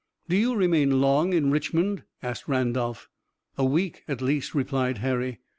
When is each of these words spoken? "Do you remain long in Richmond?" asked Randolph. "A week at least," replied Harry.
"Do 0.27 0.35
you 0.35 0.55
remain 0.55 0.99
long 0.99 1.31
in 1.31 1.51
Richmond?" 1.51 2.05
asked 2.23 2.47
Randolph. 2.47 3.07
"A 3.55 3.63
week 3.63 4.03
at 4.07 4.19
least," 4.19 4.55
replied 4.55 4.97
Harry. 4.97 5.37